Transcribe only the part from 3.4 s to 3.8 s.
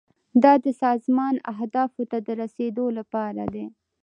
دی.